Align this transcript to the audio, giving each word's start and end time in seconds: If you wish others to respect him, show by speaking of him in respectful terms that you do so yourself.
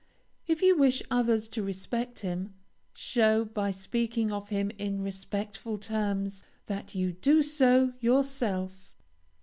If 0.47 0.63
you 0.63 0.75
wish 0.75 1.03
others 1.11 1.47
to 1.49 1.61
respect 1.61 2.21
him, 2.21 2.55
show 2.91 3.45
by 3.45 3.69
speaking 3.69 4.31
of 4.31 4.49
him 4.49 4.71
in 4.79 5.03
respectful 5.03 5.77
terms 5.77 6.41
that 6.65 6.95
you 6.95 7.11
do 7.11 7.43
so 7.43 7.93
yourself. 7.99 8.95